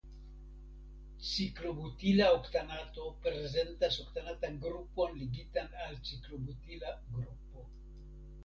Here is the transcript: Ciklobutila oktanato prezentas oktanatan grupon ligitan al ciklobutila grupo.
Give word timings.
Ciklobutila 1.31 2.29
oktanato 2.37 3.05
prezentas 3.27 3.99
oktanatan 4.05 4.57
grupon 4.67 5.15
ligitan 5.21 5.71
al 5.85 6.03
ciklobutila 6.11 6.97
grupo. 7.21 7.69